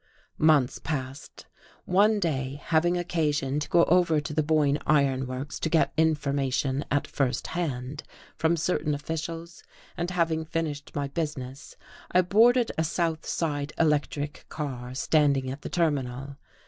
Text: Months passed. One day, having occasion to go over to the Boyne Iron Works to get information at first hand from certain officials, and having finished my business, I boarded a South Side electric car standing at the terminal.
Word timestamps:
Months 0.39 0.79
passed. 0.79 1.45
One 1.85 2.19
day, 2.19 2.59
having 2.63 2.97
occasion 2.97 3.59
to 3.59 3.69
go 3.69 3.83
over 3.85 4.19
to 4.19 4.33
the 4.33 4.41
Boyne 4.41 4.79
Iron 4.87 5.27
Works 5.27 5.59
to 5.59 5.69
get 5.69 5.93
information 5.95 6.83
at 6.89 7.05
first 7.05 7.45
hand 7.45 8.01
from 8.35 8.57
certain 8.57 8.95
officials, 8.95 9.61
and 9.95 10.09
having 10.09 10.43
finished 10.43 10.95
my 10.95 11.07
business, 11.09 11.75
I 12.11 12.21
boarded 12.21 12.71
a 12.79 12.83
South 12.83 13.27
Side 13.27 13.73
electric 13.77 14.47
car 14.49 14.95
standing 14.95 15.51
at 15.51 15.61
the 15.61 15.69
terminal. 15.69 16.37